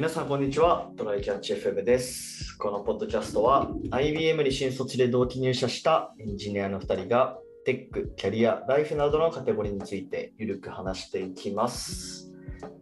[0.00, 0.90] 皆さん、こんにちは。
[0.96, 2.56] トライキャッチ FM です。
[2.56, 7.36] このポッドキャストは IBM に新卒で同期入社したエンジニアの2人が
[7.66, 12.32] テック、キャリア、ライフなどのカテゴリーについてゆるく話していきます。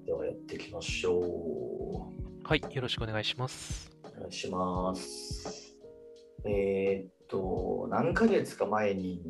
[0.06, 2.46] ではやっていきましょう。
[2.46, 3.90] はい、よろしくお願いします。
[4.16, 5.76] お願いします。
[6.46, 9.20] えーっと、何ヶ月か前に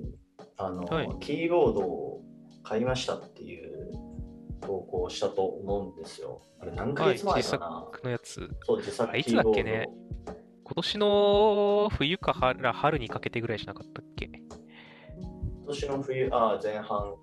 [0.58, 2.20] あの、はいキーボードを
[2.64, 4.07] 買いましたっていう
[4.60, 6.40] 投稿をしたと思うんですよ。
[6.60, 9.34] あれ何ヶ月前かな、のやつ、そう、自作あいつ。
[9.34, 9.88] だっけね
[10.64, 14.26] 今年の冬か春春にかけてぐらいじゃなかったっけ？
[14.26, 17.14] 今年の冬、ああ、前半。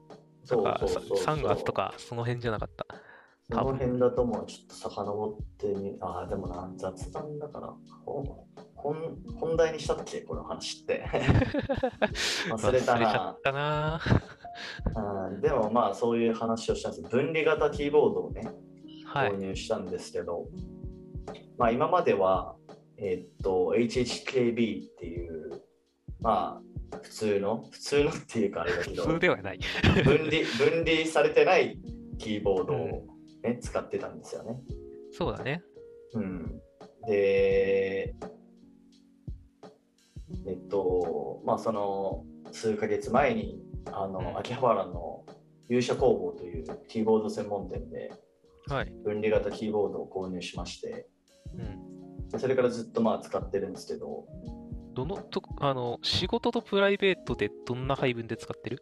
[0.43, 1.38] そうそうそうそう。
[1.38, 1.73] 3月と。
[1.73, 2.85] か、その辺じゃなかった？
[3.52, 7.73] その辺だともうちょっと遡ってみ、ああ、でもな、雑談だから、
[8.04, 10.21] ほ本本題にしたっけ？
[10.21, 11.05] この話って。
[12.49, 13.41] 忘れた忘れちゃなっ。
[13.43, 14.02] たな
[14.95, 17.02] うんでもまあそういう話をしたんです。
[17.04, 18.48] 分離型キーボードをね、
[19.05, 19.38] はい購。
[19.38, 20.48] 入したんですけど、
[21.57, 22.55] まあ今までは、
[22.98, 25.62] えっと、HHKB っていう、
[26.20, 29.60] まあ普通の、普通のっていうかあれだけど、普通ではない。
[30.04, 31.79] 分離 分離されてない
[32.18, 32.77] キーボードを、
[33.44, 34.60] ね使ってたんですよね。
[35.12, 35.62] そうだね。
[36.13, 36.62] うん、
[37.07, 38.16] で、
[40.48, 45.26] えっと、まあその数ヶ月前にあの、うん秋葉原の
[45.70, 48.12] 勇者工房というキーボード専門店で
[48.68, 48.91] はい。
[49.04, 51.08] 分離型キーボードを購入しまして、
[51.54, 52.28] うん。
[52.30, 54.26] でそれからずっとまあ使ってるんですけど、
[54.96, 58.82] どのと、あの、仕事とプライベートでどんな配分で使ってる？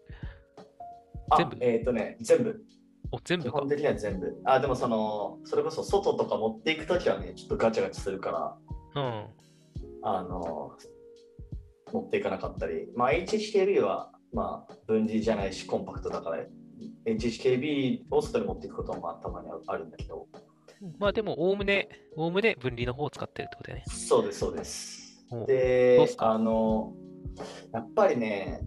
[1.29, 1.57] あ全部？
[1.59, 2.63] えっとね、全部。
[3.11, 3.69] お、全部か基本。
[3.69, 4.41] 的には全部。
[4.45, 8.57] あ、でもその、それこそ外とか持っていくときはね、ちょっとガチャガチャするか
[8.95, 9.25] ら、うん。
[10.03, 10.77] あの、
[11.91, 16.43] 持っていかなかったり、まあ、HHKB は、まあ、分離じゃないし、コンパクトだから、
[17.05, 20.27] HHKB を外に持っていくことは、まあ、たまにあるんだけど、
[20.99, 23.85] まあでも、おおむね、おおむね分離の方を使ってるってことだよね。
[23.87, 25.25] そうです、そうです。
[25.47, 26.93] であの、
[27.73, 28.61] やっぱりね、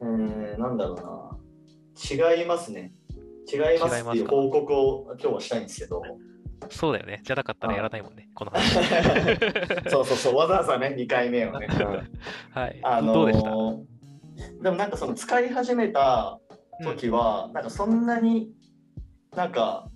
[0.00, 0.96] うーん、なんだろう
[2.20, 2.92] な、違いますね。
[3.52, 6.02] 違いますっていう報告を今日はしたいんですけど、
[6.70, 7.20] そうだよね。
[7.24, 8.74] じゃなかったらやらないもんね、この話。
[9.90, 11.66] そうそうそう、わざわざね、2回目をね。
[11.70, 11.86] うん
[12.52, 12.78] はい。
[12.82, 13.50] あのーどうでした？
[14.62, 16.40] でもなんかその使い始めた
[16.82, 18.52] 時は、なんかそんなに
[19.34, 19.88] なんか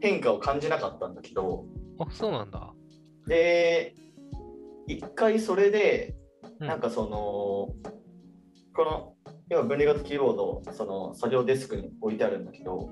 [0.00, 1.64] 変化を感じなかったんだけど。
[1.98, 2.72] あ、そうなんだ。
[3.26, 3.94] で
[4.86, 6.14] 一回それで
[6.60, 6.68] うん。
[6.68, 7.68] なんかその、
[8.74, 9.14] この
[9.50, 12.88] 今分離型キーボードその作業デスクに置いてあるんだけど、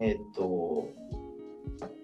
[0.00, 0.88] えっと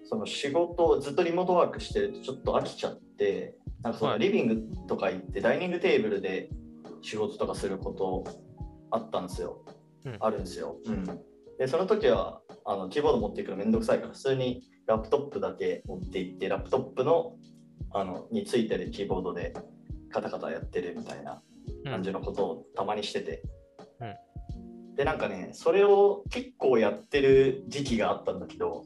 [0.03, 4.19] その仕事ずっとリモートワークしてるとちょっと飽きちゃってなんかそのはい。
[4.19, 6.49] リビングとか行ってダイニングテーブルで
[7.01, 8.25] 仕事とかすること
[8.91, 9.63] あったんですよ、
[10.05, 10.17] うん。
[10.19, 11.05] あるんですよ、うん、
[11.57, 17.35] でその時はあのキーボード持っていくのめんどくさいから普通にラップトップだけ持って行ってラップトップの
[17.91, 19.53] あのについてるキーボードで
[20.11, 21.41] カタカタやってるみたいな
[21.85, 21.91] うん。
[21.91, 23.43] 感じのことをたまにしてて、
[23.99, 24.95] うん。
[24.95, 28.83] でなんかねそれを結構やってる時期があったんだけど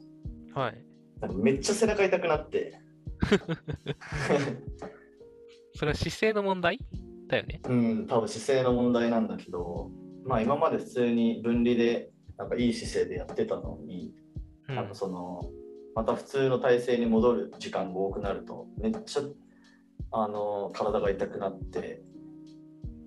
[0.54, 0.84] はい。
[1.20, 2.78] なんかめっちゃ背中痛くなって
[5.74, 6.78] それは姿勢の問題
[7.28, 7.60] だよね。
[7.68, 9.90] うん多分姿勢の問題なんだけど
[10.24, 14.14] まあ今まで普通に分離でなんかいい姿勢でやってたのに、
[14.68, 14.76] うん。
[14.76, 15.42] なんかその
[15.94, 19.22] また普通の体勢に戻る時間が多くなるとめっちゃ
[20.12, 22.02] あの体が痛くなって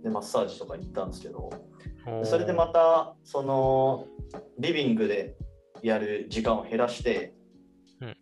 [0.03, 1.49] でマッサージとか行ったんですけど
[2.23, 4.07] それでまたその
[4.59, 5.35] リビングで
[5.81, 7.33] やる時間を減らして、
[8.01, 8.17] うん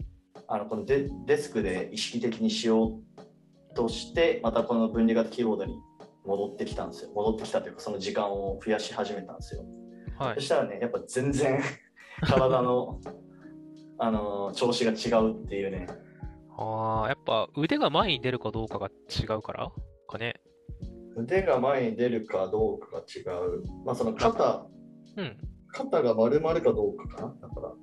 [0.47, 2.99] あのこのデデスクで意識的にしよ
[3.71, 5.75] うとしてまたこの分離型キーボードに
[6.25, 9.63] 戻ってきたんですよ戻ってきたというかその時間を増やし始めたんですよ、
[10.17, 10.41] はいそ。
[10.41, 11.59] したらねやっぱ全然
[12.21, 12.99] 体の
[13.97, 15.87] あの調子が違うっていうね
[16.57, 19.71] ああ、やっぱ腕が前に出るかどうかが違うから？
[20.07, 20.35] かね。
[21.17, 24.65] 腕が前に出るかどうかが違うまあその肩
[25.17, 25.37] うん。
[25.67, 27.73] 肩が丸まるかどうかかなだから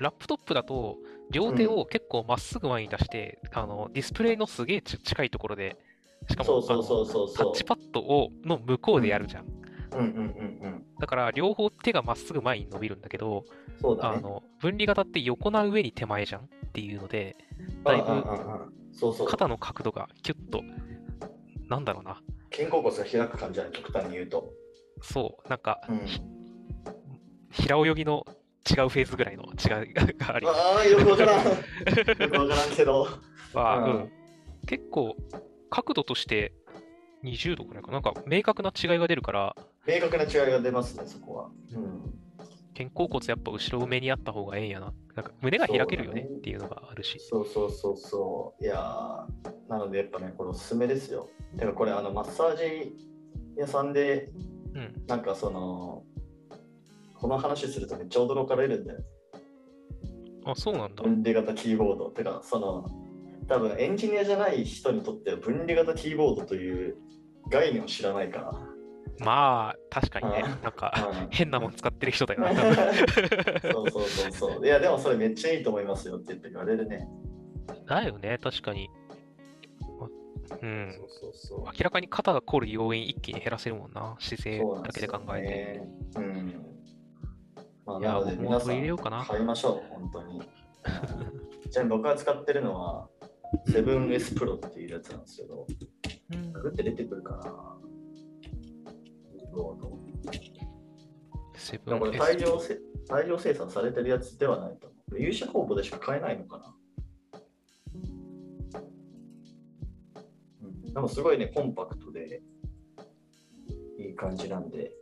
[0.00, 0.96] ラップトップだと、
[1.30, 5.76] 両手を結構まっすぐ前に出して、あの、ディスプレイのすげえち近いところで、
[6.28, 9.44] しかも、タッチパッドをの向こうでやるじゃん。
[9.92, 10.14] うんうんうん
[10.62, 13.44] うんだから、両方手がまっすぐ前に伸びるんだけど、
[13.80, 14.18] そうだね。
[14.18, 17.36] あの、分離型って横な上に手前じゃんっていうので、
[17.84, 19.26] だいぶ。
[19.26, 20.62] 肩の角度がキュッと、
[21.68, 22.20] なんだろうな。
[22.50, 24.50] 肩甲骨が開く感じだね、極端に言うと。
[25.02, 26.00] そう、なんか、うん、
[27.50, 28.24] 平泳ぎの
[28.68, 30.60] 違うフェーズぐらいの違いがあります。
[30.60, 31.46] ああ、よくわからん。
[31.46, 31.54] よ
[32.30, 33.06] くわからんけど。
[33.54, 34.12] は、うんうん
[34.66, 35.16] 結構
[35.70, 36.52] 角度として
[37.24, 41.50] 20度くらいかななんか明確な違いが出るから明確な違いが出ますね、そこは。
[41.74, 42.20] うん。
[42.76, 44.92] 肩甲骨やっぱ後ろ目にあった方がええんやな。
[45.16, 47.18] なんか胸が開けるよねっていうのがあるし。
[47.18, 48.64] そうそうそうそう。
[48.64, 51.28] いやーなのでやっぱね、これおすすめですよ。
[51.58, 52.94] てかこれあのマッサージ
[53.56, 54.30] 屋さんで、
[54.74, 55.02] うん。
[55.06, 56.04] なんかその、
[57.20, 59.00] この話するとめっちゃ驚かれるんだよ。
[60.46, 61.02] あ、そうなんだ。
[61.02, 62.10] 分離型キーボード。
[62.10, 62.86] てか、その、
[63.46, 66.96] 多分エンジニアじゃない人にとっては分離型キーボードという
[67.50, 68.52] 概念を知らないから。
[69.18, 70.64] まあ、確かにねう。
[70.64, 72.54] なんか、うん変なもん使ってる人だよな。
[73.70, 74.66] そうそうそうそう。
[74.66, 77.06] いや、でもそれめっちゃいいと思いますよって言って言われるね。
[77.86, 78.88] だよね、確かに。
[80.62, 80.94] うん。
[80.96, 81.60] そうそうそう。
[81.64, 84.16] 明らかに肩が凝る要因一気に減らせるもんな。
[84.18, 85.48] 姿勢だけで考えて。
[85.48, 85.88] ね。
[86.16, 86.69] うん。
[87.86, 90.38] まあ、なので皆さん買いましょう、本当に。
[90.38, 90.46] うん
[91.70, 93.08] ちなみに僕が使ってるのは
[93.68, 95.66] 7S Pro っていうやつなんですけど、
[96.32, 97.76] うんグって出てくるかな。
[101.84, 102.78] でもこれン大量せ
[103.08, 105.20] 大量生産されてるやつではないと思う。
[105.20, 106.74] 有社公募でしか買えないのかな。
[110.62, 112.42] うん、でもすごいね、コンパクトで
[113.98, 114.92] いい感じなんで、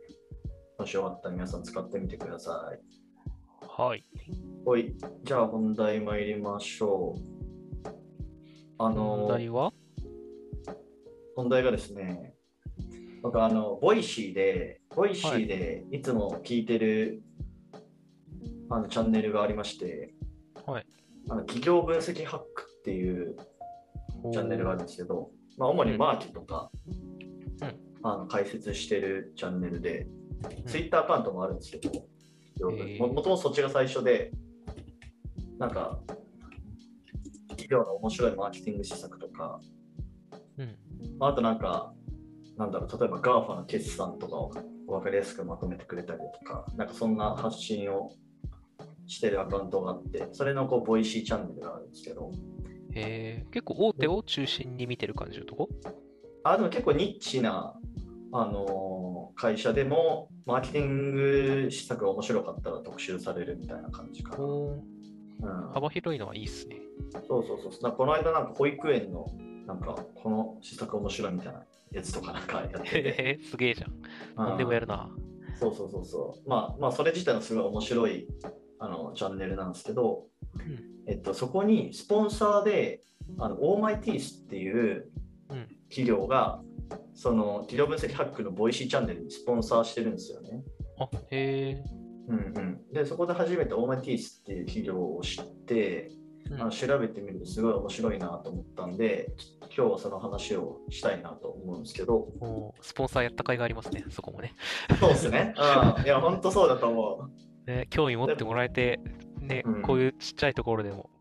[0.79, 2.79] もし終わったら皆さん使ってみてください。
[3.67, 4.05] はい。
[4.65, 7.89] はい、じゃあ本題参りましょう。
[8.77, 9.73] あの問題は？
[11.35, 12.33] 本題がですね、
[13.21, 17.23] 僕あの、 Voicyで、 Voicyでいつも聞いてる、
[18.69, 20.13] あのチャンネルがありまして、
[20.65, 20.87] はい。
[21.27, 23.35] あの企業分析ハックっていう
[24.31, 26.71] チャンネルがあるんですけど、まあ、主にマーケとか、
[27.61, 30.18] うんあの解説してるチャンネルで、うん
[30.65, 31.91] ツイッターアカウントもあるんですけど、
[32.99, 34.31] ももともとそっちが最初で、
[35.57, 35.99] なんか、
[37.49, 39.59] 企業の面白いマーケティング施策とか、
[40.57, 40.77] うん。
[41.17, 41.93] まああとなんか、
[42.57, 44.51] なんだろう、例えば GAFA の決算とかを
[44.87, 48.11] 分かりやすくまとめてくれたりとか、なんかそんな発信を
[49.07, 52.31] してるアカウントがあって、それのこう、 Voicy チャンネルがあるんですけど、
[52.93, 55.69] えー、結構大手を中心に見てる感じのとこ？
[56.43, 57.75] あでも結構ニッチな、
[58.31, 58.98] あのー
[59.39, 64.43] 会社でも、マーケティング施策が面白かったら特集されるみたいな感じかな。
[64.43, 66.75] うん、幅広いのはいいっすね。
[67.25, 67.81] そうそうそう。
[67.81, 69.27] なこの間なんか保育園の、
[69.65, 71.63] なんかこの施策面白いみたいな
[71.93, 73.39] やつとかなんかやってて。
[73.49, 73.91] すげえじゃん。
[73.91, 74.01] うん
[74.35, 75.09] 何でもやるな。
[75.57, 76.49] そうそうそうそう。
[76.49, 78.27] まあまあそれ自体のすごい面白い
[78.77, 80.25] あのチャンネルなんですけど、
[80.55, 83.03] うんえっと、そこにスポンサーで、
[83.37, 85.09] あの Oh my teeth っていう
[85.49, 86.61] うん企業が、
[87.19, 90.63] その企業分析ハックの Voicy チャンネルにスポンサーしてるんですよね。
[90.97, 91.83] あ、へえ。
[92.29, 96.11] うんうん、でそこで初めてオーマイティースっていう企業を知って、
[96.49, 99.27] うんあの調べてみるとすごい面白いなと思ったんで、
[99.75, 102.27] 今日はその話をしたいなと思うんですけど、
[102.81, 104.55] スポンサーやった甲斐がありますね、そこもね。
[104.99, 105.53] そうですね。
[105.99, 107.29] うん、いや、本当そうだと思
[107.67, 107.69] う。
[107.69, 108.99] ね興味持ってもらえて、
[109.39, 111.11] ね、うんこういうちっちゃいところでも、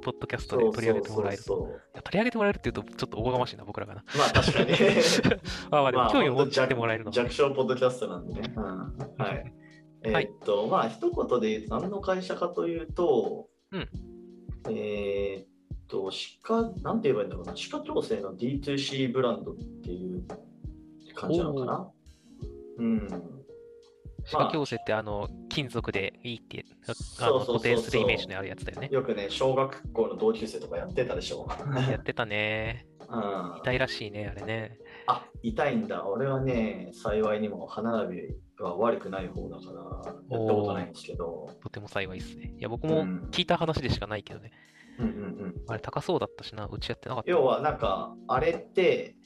[0.00, 1.56] ポッドキャストで取り上げてもらえると。
[1.94, 4.04] 取り上げてもらえるっていうと、ちょっとおこがましいな、僕らがな。
[4.16, 4.72] まあ確かに。
[5.70, 7.22] あまあでも、興味を持ってもらえるのはね。
[7.22, 8.52] 弱小ポッドキャストなんでね。
[8.56, 9.52] うん、はい。
[10.02, 13.88] えはいーっと、まあ一言で何の会社かというと、うん
[14.70, 20.24] えーっと、歯科、なんて言えばいいんだろうな、歯科矯正の D2C ブランドっていう
[21.14, 21.90] 感じなのかな。
[22.78, 23.39] うん。
[24.30, 28.88] 歯科矯正って、あの、金属でいいって、そうそうそう固定するイメージのあるやつだよね。
[28.90, 31.48] よくね、小学校の同級生とかやってたでしょ。
[31.90, 32.86] やってたね。
[33.08, 34.78] うん、痛いらしいね、あれね。
[35.08, 36.06] あ、痛いんだ。
[36.06, 41.48] 俺はね、幸いにも歯並びは悪くない方だから、やったことないんですけど。
[41.60, 42.54] とても幸いですね。
[42.56, 44.52] いや、僕もうん聞いた話でしかないけどね。
[45.00, 45.54] うんうんうん。
[45.66, 47.30] あれ高そうだったしな、うちやってなかった。
[47.30, 49.16] 要はなんか、あれって、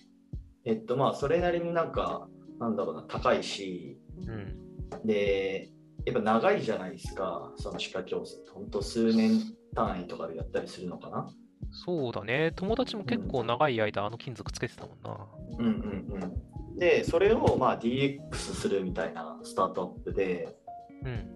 [0.64, 2.28] えっとまあ、それなりになんか、
[2.58, 4.63] なんだろうな、高いし、うん。
[5.04, 5.70] で、
[6.04, 8.50] やっぱ長いじゃないですか、その歯科矯正って。
[8.50, 9.40] ほんと数年
[9.74, 11.30] 単位とかでやったりするのかな。
[11.70, 12.52] そうだね。
[12.54, 15.26] 友達も結構長い間あの金属つけてたもんな。
[15.58, 15.72] うんうん
[16.72, 16.78] うん。
[16.78, 20.56] で、それをまあ DX するみたいなスタートアップで、
[21.04, 21.34] うん。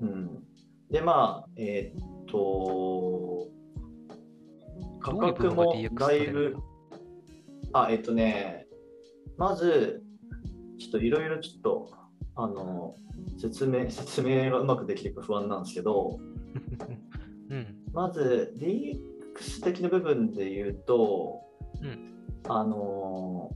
[0.00, 0.42] うん、
[0.90, 3.48] で、まあ、えーっと、
[5.00, 6.56] 価格もだいぶ、
[7.72, 8.66] あ、えっとね、
[9.36, 10.02] まず、
[10.78, 11.90] ちょっといろいろちょっと、
[12.36, 12.94] あの、
[13.38, 16.18] 説明、説明がうまくできるか不安なんですけど、
[17.50, 17.76] うん。
[17.92, 21.42] まず DX 的な部分で言うと、
[21.80, 22.10] うん
[22.46, 23.50] あの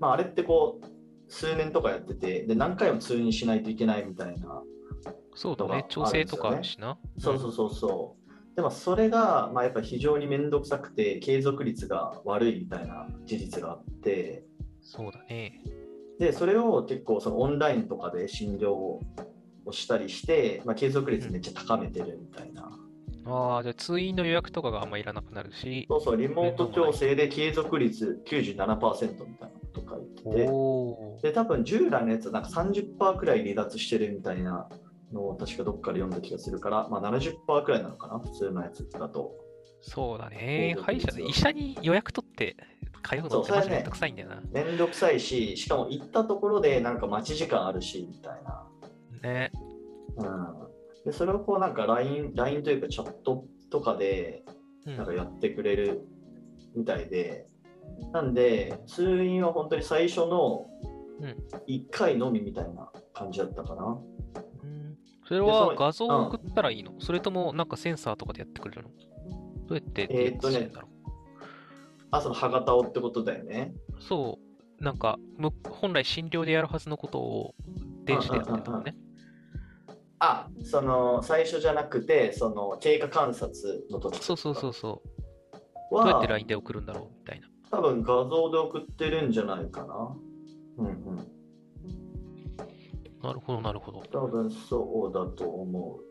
[0.00, 0.86] まあ、あれってこう、
[1.32, 4.62] 数年とかやってて、で、何回も通院しないといけないみたいな
[5.38, 5.86] そうだね。
[5.88, 6.98] 調整とかあるしな。
[7.16, 8.56] そうそうそうそう。
[8.56, 14.42] でもそれが、まあ、やっぱ非常に面倒くさくて継続率が悪いみたいな事実があって、
[14.80, 15.62] そうだね。
[16.18, 19.00] で、それを結構そのオンラインとかで診療を
[19.70, 22.70] したりして、まあ、継続率めっちゃ高めてるみたいな。
[23.26, 31.18] ああ、じゃあ通院の予約とかがあんまいらなくなるし、そうそう、リモート調整で継続率97%みたいなこと書いてて、おお。
[31.22, 34.68] で、多分従来のやつはなんか30%くらい離脱してるみたいな
[35.12, 39.34] のを確かどっかで読んだ気がするから、まあ、70%くらいなのかな、普通のやつだと。
[39.80, 40.76] そうだね。
[40.80, 42.56] 歯医者率は医者に予約取って
[43.02, 44.42] 通うのってマジめんどくさいんだよな。
[44.50, 48.66] めんどくさいし、しかも行ったところでなんか待ち時間あるし、みたいな。
[49.22, 49.50] ね。
[50.16, 54.44] うん、でそれをこうなんか LINE, LINE というかチャットとかで
[54.84, 56.02] うんなんかやってくれる
[56.74, 57.46] みたいで、
[58.12, 60.66] なんで通院は本当に最初の
[61.20, 61.36] うん
[61.68, 63.98] 1回のみみたいな感じだったかな。
[64.62, 68.90] うんそれは画像を送ったらいいの、それともなんかセンサーとかでやってくれるの？
[69.68, 70.70] どうやってえーっとね
[72.10, 73.74] あ、その歯型をってことだよね。
[73.98, 74.38] うそ
[74.80, 77.54] う、なんかむ本来診療でやるはずのことを
[78.04, 78.96] 電子でやってたのね。
[80.18, 85.02] あ、その最初じゃなくて、その経過観察の時そうそうそうそ
[85.90, 85.94] う。
[85.94, 87.48] はどうやって LINE で送るんだろうみたいな。
[87.70, 90.16] 多分画像で送ってるんじゃないかな。
[90.78, 91.16] うんうん。
[93.22, 94.02] なるほど、なるほど。
[94.12, 96.04] 多分そうだと思う。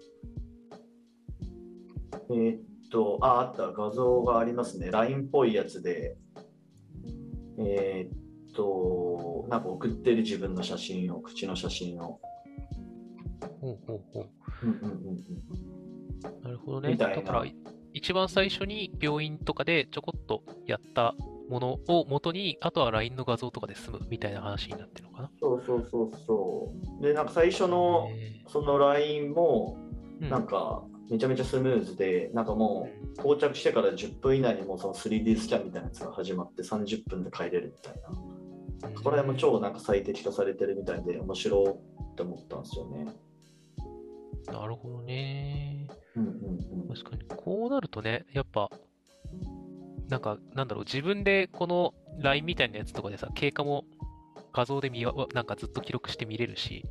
[2.29, 4.89] えーっと、あ、あった、画像がありますね。
[4.91, 6.17] LINE っぽいやつで、
[7.59, 12.19] えーっと、なんか送ってる自分の写真を、口の写真を。
[13.61, 14.29] ほうほうほう。
[14.63, 16.43] うんうんうんうん。
[16.43, 16.95] なるほどね。
[16.95, 17.45] だから、
[17.93, 21.15] 一番最初に病院とかでちょこっとやった
[21.49, 25.31] ものを元に、あとは LINE の画像とかで済むみたいな話になってるのかな。
[25.39, 27.03] そうそうそうそう。
[27.03, 29.77] で、なんか最初のへその LINE も、
[30.19, 38.09] なんかめちゃめちゃスムーズで、なんかもう到着してから10分以内にもうその 3D スキャンみたいなやつが始まって30分で帰れるみたいな。
[38.89, 43.07] ここら辺も超なんか最適化されてるみたいで面白いって思ったんですよね。
[44.47, 45.87] なるほどね。
[46.15, 46.87] うんうんうん。
[46.87, 47.23] 確かに。
[47.27, 48.69] こうなるとね、やっぱ、
[50.09, 53.85] なんか、なんだろう、自分でこの LINE みたいなやつとかでさ、経過も
[54.53, 56.85] 画像で見わ、なんかずっと記録して見れるし、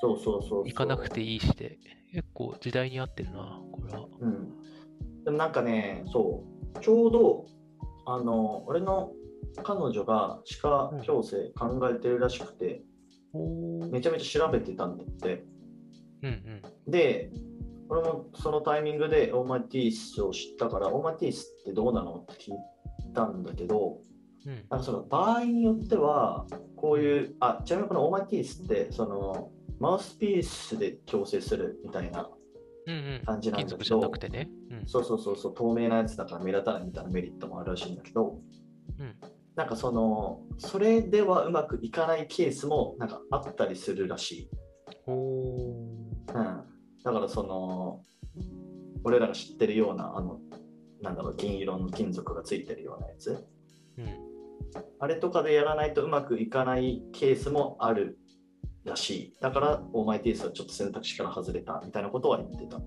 [0.00, 0.64] そうそうそう。
[0.64, 1.78] 行かなくていいしで、
[2.12, 4.06] 結構時代に合ってるな、これは。
[4.20, 4.48] うん。
[5.24, 6.44] でもなんかね、そ
[6.76, 7.46] う、ちょうど、
[8.06, 9.12] あの、俺の
[9.62, 12.82] 彼女が歯科矯正考えてるらしくて、
[13.32, 15.44] おーめちゃめちゃ調べてたんだって。
[16.22, 16.90] うんうん。
[16.90, 17.30] で、
[17.88, 23.98] 俺もそのタイミングでオーマティースを知ったから、オーマティースってどうなのって聞いたんだけど、
[24.46, 24.54] うん。
[24.70, 32.28] なんかその場合によっては、こういう、あ、ちなみにこのオーマティースって、その、マウスピースで矯正するみたいな
[32.86, 33.22] うんうん。
[33.24, 34.50] 感じなんだけど金属じゃなくてね。
[34.70, 34.86] うん。
[34.86, 38.40] そうそうそうそう、透明なやつだから目立たないみたいなメリットもあるらしいんだけど、
[38.98, 39.16] うん
[39.58, 44.50] なんかその、それではうまくいかないケースもなんかあったりするらしい。
[45.08, 46.64] おーうん。
[47.02, 48.04] だからその、
[49.02, 50.38] 俺らが知ってるような、あの、
[51.02, 53.48] なんだろう、銀色の金属がついてるようなやつ。
[53.98, 54.06] うん。
[55.00, 58.16] あれとかでやらないとうまくいかないケースもある
[58.88, 59.34] らしい。
[59.40, 62.80] だから、オーマイティースはちょっと選択肢から外れたみたいなことは言ってた。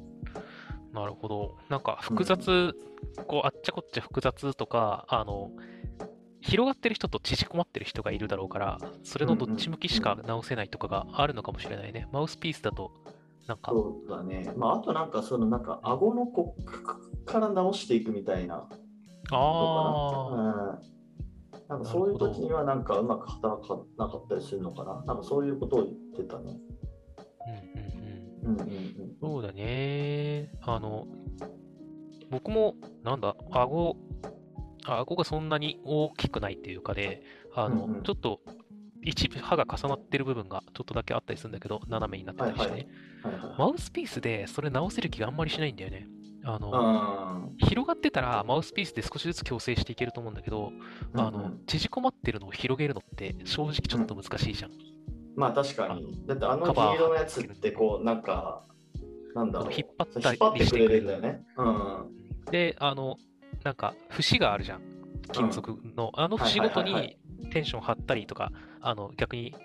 [0.93, 1.57] なるほど。
[1.69, 2.73] なんか複雑、
[3.27, 5.51] こう、あっちゃこっちゃ複雑とか、あの、
[6.41, 12.07] 広がってる人と縮こまってる人がいるだろうから、それのどっち向きしか直せないとかがあるのかもしれないね。
[12.11, 12.91] マウスピースだと、
[13.47, 14.51] なんか、そうだね。
[14.57, 20.81] まあ、あとなんか、そのなんか、顎の骨格から直していくみたいなあのかな。
[20.81, 21.00] うん。
[21.71, 25.01] なんかそういう時にはなんかうまく働かなかったりするのかな。
[25.05, 26.59] なんかそういうことを言ってたね。
[27.17, 28.57] あ、うんうんうん。
[28.57, 29.15] うんうんうん。
[29.21, 30.51] そうだね。
[30.63, 31.07] あの、
[32.29, 33.95] 僕も、なんだ、顎、
[34.83, 37.23] 顎がそんなに大きくないっていうかで、
[37.55, 38.41] あの、うんうんちょっと、
[39.03, 42.87] 一部歯が重なってる部分がちょっとだけあったりするんだけど、斜めになってたりしてね。
[43.57, 46.07] マウスピースでそれ直せる気があんまりしないんだよね。
[46.43, 54.71] あの、あ広がってたらマウスピースで少しずつ矯正していけると思うんだけど、ーあの、縮こまってるのを広げるのって正直ちょっと難しいじゃん。
[55.35, 56.23] まあ確かに。
[56.25, 58.63] だってあの黄色のやつってこう、なんか、
[59.35, 59.71] なんだろう。
[59.71, 61.43] 引っ張ったり引っ張ってくれるんだよね。
[61.57, 62.05] うん。
[62.51, 63.17] で、あの、
[63.63, 64.81] なんか、節があるじゃん。
[65.31, 66.11] 金属の。
[66.15, 67.17] あの節ごとに
[67.51, 69.55] テンション張ったりとか、あの、逆に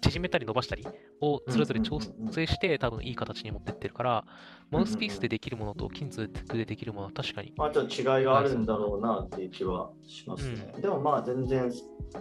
[0.00, 0.86] 縮めたり伸ばしたり
[1.22, 4.24] をそれぞれ調整して、多分いい形に持ってってるから、
[4.70, 7.54] マウスピースでできるものと金属でできるものは確かに。
[7.56, 10.74] まあちょっと違いがあるんだろうなっていう気はしますね。
[10.80, 11.72] でもまあ全然、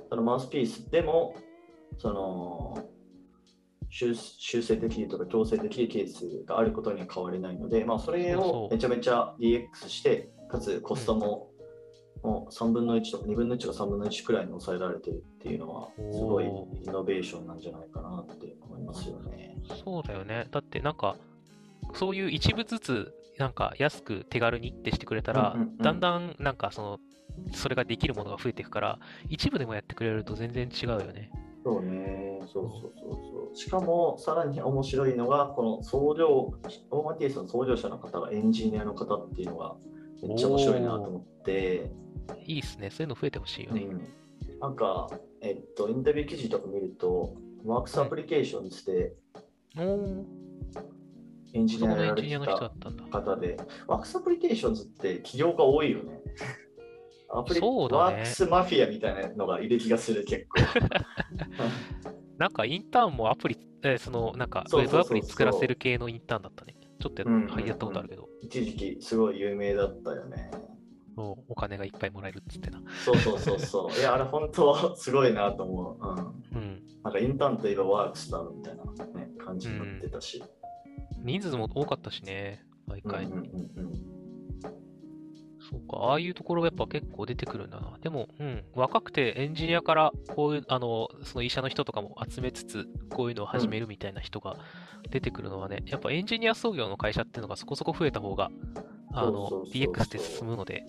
[0.09, 1.35] そのマウスピースでも、
[1.97, 2.77] その、
[3.89, 11.50] 修修正できるとか強制できるケースがあることには変わりないので、まあそれをめちゃめちゃ DX して、かつコストも
[12.23, 19.57] もう3分の1とか2分の1が3分の1くらいに抑えられてるっていうのは、すごいおイノベーションなんじゃないかなって思いますよね。
[19.83, 20.47] そうだよね。
[20.51, 21.15] だってなんか、
[21.93, 26.99] そういう一部ずつ、なんか安く手軽にってしてくれたら、うんうんうんだんだんなんかその、
[27.53, 28.99] それができるものが増えていくから、
[29.29, 31.31] 一部でもやってくれると全然違うよね。
[31.63, 33.55] そうね、そうそうそうそう。
[33.55, 39.75] しかも、さらに面白いのが、この創業、オーマティースの創業者の方がエンジニアの方っていうのが、
[40.23, 41.91] めっちゃ面白いなと思って、
[42.45, 42.89] いいっすね。
[42.89, 43.81] そういうの増えてほしいよね。
[43.81, 44.07] うん、
[44.59, 45.09] なんか、
[45.41, 47.35] えっと、インタビュー記事とか見ると、
[47.65, 49.13] ワークスアプリケーションズで
[49.77, 50.41] おー
[51.53, 53.03] エンジニアの人だたったんだ。
[53.05, 56.21] 方で、ワークスアプリケーションズって起業家多いよね。
[57.33, 60.61] アプリそうだねワークスマフィアみたいなのがいる気がする、結構。
[62.37, 66.75] なんかインターンもアプリ、えーそのなんかウェブアプリ作らせる系のインターンだったね。
[66.99, 70.51] ちょっとや,、うんうんうんはい、やったことあるけど、一時期すごい有名だったよね。
[71.21, 72.81] もうお金がいっぱいもらえるっつってな。
[73.05, 73.99] そうそうそうそう。
[73.99, 76.55] いや、あれ本当すごいなと思う。
[76.55, 76.61] うん。
[76.61, 76.83] うん。
[77.03, 80.43] なんかインターンといえばワークスだろみたいな、ね、感じになってたし。
[81.23, 83.25] 人数も多かったしね、毎回。
[83.25, 83.41] うんうんう
[83.81, 84.21] ん
[85.71, 87.97] そうか、ああいうところがやっぱ結構出てくるんだな。
[88.01, 94.57] でも、うん、若くてエンジニアからこういう、あの、その医者の人とかも集めつつ、こういうのを始めるみたいな人が
[95.11, 98.49] 出てくるのはね、やっぱエンジニア創業の会社っていうのがそこそこ増えた方が、
[99.13, 100.83] あのそうそうそう、そう DX で進むので、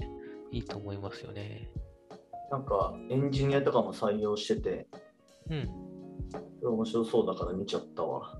[0.52, 1.68] いいと思いますよね。
[2.50, 4.86] なんかエンジニアとかも採用してて、
[5.50, 5.68] うん。
[6.62, 8.38] 面白そうだから見ちゃったわ。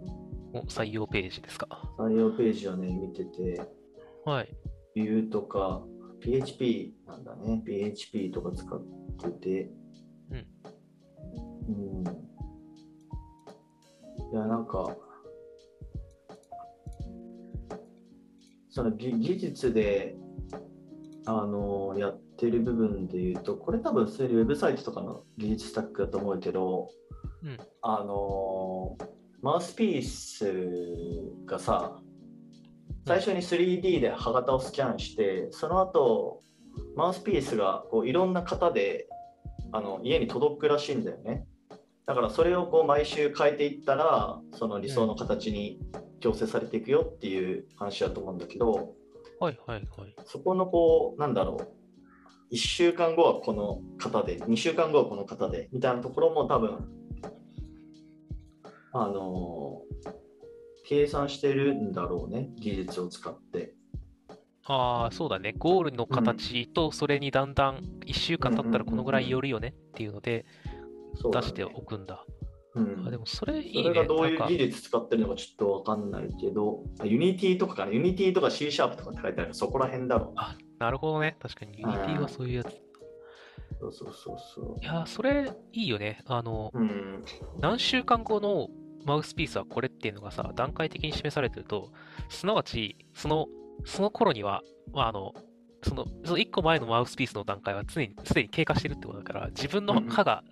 [0.53, 1.67] お採用ページですか？
[1.99, 3.63] 採用ページをね、見てて、
[4.27, 4.55] はい。
[4.95, 5.83] ビューとか、
[6.21, 7.63] PHP なんだね。
[7.65, 8.85] PHP とか使っ
[9.17, 9.71] てて。
[10.31, 10.35] う
[11.73, 12.05] ん。
[14.33, 14.95] いや、なんか、
[18.69, 20.17] その技技術で、
[21.27, 26.89] あのやってる部分で言うと、これ多分普通にウェブサイトとかの技術スタックだと思うけど、
[27.43, 28.97] うんあの
[29.43, 31.99] マウスピースがさ、
[33.07, 36.43] 最初に 3D で歯型をスキャンして、その後
[36.97, 39.09] マウスピースがこういろんな型で
[39.73, 41.45] あの家に届くらしいんだよね。
[42.07, 45.81] だからそれをこう毎週変えていったら、その理想の形に
[46.21, 48.95] 矯正されていくよっていう話だと思うんだけど、
[49.43, 50.17] はいはいはい。
[50.25, 51.57] そこのこう、なんだろ
[52.51, 56.89] う、1週間後はこの型で、2週間後はこの型で、みたいなところも多分、
[58.93, 60.13] あのー
[60.85, 63.73] 計算してるんだろうね、技術を使って。
[64.65, 65.55] ああ、そうだね。
[65.57, 70.45] ゴールの形と、それにだんだん1週間経ったらこのぐらい寄るよねっていうので
[71.33, 72.27] 出しておくんだ。
[72.75, 73.75] うんあでもそれいいよね。
[73.83, 80.43] それがどういう技術使ってるのかちょっとわかんないけど、ユニティとかかな、ユニティとか C シャープとかって書いてあるそこら辺だろうな。
[80.43, 81.37] あ、なるほどね。
[81.41, 82.81] 確かに Unity はそういうやつ。
[83.81, 86.23] そうそうそうそいやー、それいいよね。
[86.27, 86.79] あの、う。
[86.79, 87.25] うん。
[87.59, 88.69] 何週間後の
[89.05, 91.91] マウスピースはこれっていうのがさ、段階的に示されてると、
[92.29, 93.47] すなわち、その、
[93.85, 95.33] その頃には、まあ、あの、
[95.83, 100.45] その、その1個前のマウスピースの段階は常に、すでに経過してるってことだから、自分の歯が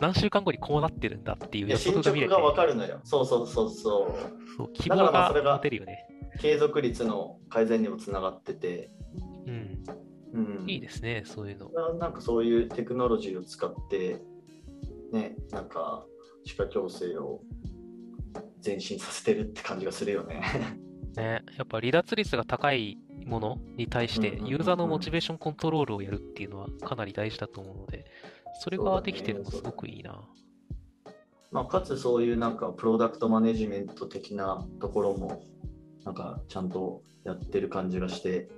[0.00, 3.00] 何週間後にこうなってるんだっていう予測が見れて、捗がわかるのよ。
[3.04, 4.14] そうそうそうそう。
[4.56, 6.06] そう希だ望がからまあそれが持てるよね。
[6.40, 8.90] 継続率の改善にもつながってて、
[9.46, 9.82] うん。
[10.34, 11.94] うん、いいですね、そういうの。
[11.98, 14.22] なんかそういうテクノロジーを使って、
[15.12, 16.06] ね、なんか
[16.44, 17.42] 歯科矯正を
[18.64, 20.42] 前進させてるって感じがするよね。
[21.16, 28.04] ね、やっぱ離脱率が高いものに対してユーザーのモチベーションコントロールをやるっていうのはかなり大事だと思うので、
[28.60, 30.20] それができてるのすごくいいな。
[31.50, 35.42] まあ、かつそういうなんかプロダクトマネジメント的なところも
[36.04, 38.48] なんかちゃんとやってる感じがして、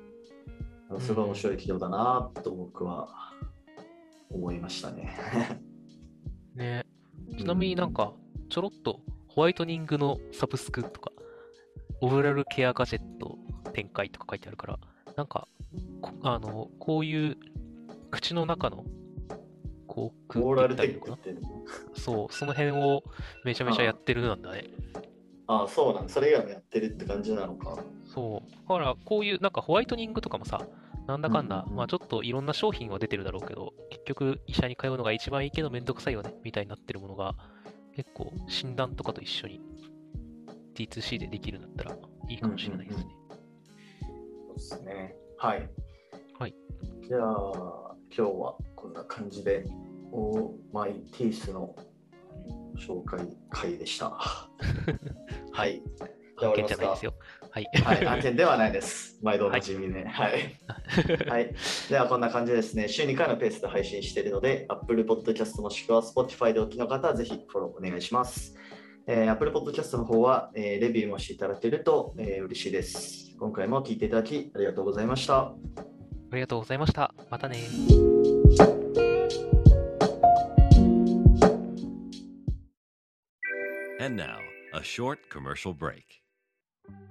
[1.01, 3.09] すごい面白い企業だなと僕は
[4.31, 5.17] 思いましたね。
[6.55, 6.87] ね、
[7.37, 8.15] ちなみになんか
[8.49, 11.11] ちょろっとホワイトニングのサブスクとか、
[12.01, 13.34] オーラルケアガジェット
[13.75, 14.79] 展開とか書いてあるから、
[15.17, 15.49] なんか、
[16.01, 17.37] こあの、こういう
[18.11, 18.85] 口の中の
[19.87, 21.35] 口腔オーラルテックって
[21.95, 23.03] そう、その辺を
[23.45, 24.65] めちゃめちゃやってるなんだね。
[25.47, 26.09] ああ、そうなんだ。
[26.09, 27.77] それ以外もやってるって感じなのか。
[28.07, 28.69] そう。
[28.69, 30.67] だから、こういう、なんかホワイトニングとかもさ、
[31.07, 37.35] なんだかんだ、うんうんうんまあちょっといろんな商品は出てるだろうけど、結局医者に通うのが一番いいけどめんどくさいよね、みたいになってるものが、
[37.95, 39.61] 結構診断とかと一緒に
[40.75, 41.97] D2C でできるんだったら
[42.29, 43.05] いいかもしれないですね。
[43.05, 43.24] そう
[44.55, 45.15] ですね。
[45.39, 45.69] はい。
[46.39, 46.55] はい。
[47.07, 49.67] じゃあ、今日はこんな感じで、
[50.13, 51.75] オーマイティースの
[52.79, 54.11] 紹介会でした。
[55.53, 55.83] はい。
[56.37, 57.15] 案件じゃないですよ。
[57.51, 57.67] はい。
[57.85, 59.19] はい、案件ではないです。
[59.23, 60.05] 毎度おなじみね。
[60.05, 60.57] はい。
[61.29, 61.55] はい。
[61.89, 68.57] では、こんな感じでですね、週2回のペースで配信しているので、Apple Podcast もしくは Spotify でお聞きの方は、ぜひフォローお願いします。
[69.07, 73.37] えー Apple Podcast の方は、えーレビューもしていただけると、えー嬉しいです。
[73.39, 75.39] 今回も聞いていただきありがとうございました。
[75.41, 75.55] あ
[76.33, 77.15] りがとうございました。
[77.31, 77.59] またね。
[84.01, 84.39] And now,
[84.75, 86.03] a short commercial break.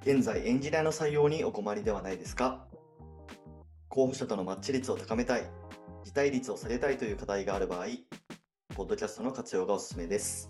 [0.02, 2.66] 現在、エンジニアの採用にお困りではないですか？
[3.90, 5.44] 候補者とのマッチ率を高めたい、
[6.04, 7.86] 辞退率を下げたいという課題がある場合、
[8.76, 10.50] ポッドキャストの活用がおすすめです。